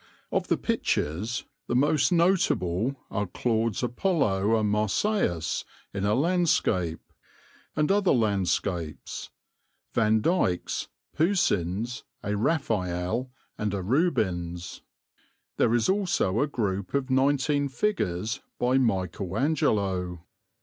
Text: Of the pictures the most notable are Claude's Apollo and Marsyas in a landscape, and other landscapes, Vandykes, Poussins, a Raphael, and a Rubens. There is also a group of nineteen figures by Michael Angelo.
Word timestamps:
Of 0.31 0.47
the 0.47 0.57
pictures 0.57 1.45
the 1.67 1.75
most 1.75 2.11
notable 2.11 2.95
are 3.11 3.27
Claude's 3.27 3.83
Apollo 3.83 4.59
and 4.59 4.67
Marsyas 4.67 5.63
in 5.93 6.05
a 6.05 6.15
landscape, 6.15 7.13
and 7.75 7.91
other 7.91 8.11
landscapes, 8.11 9.29
Vandykes, 9.93 10.87
Poussins, 11.15 12.01
a 12.23 12.35
Raphael, 12.35 13.29
and 13.59 13.75
a 13.75 13.83
Rubens. 13.83 14.81
There 15.57 15.75
is 15.75 15.87
also 15.87 16.39
a 16.41 16.47
group 16.47 16.95
of 16.95 17.11
nineteen 17.11 17.67
figures 17.69 18.39
by 18.57 18.79
Michael 18.79 19.37
Angelo. 19.37 20.25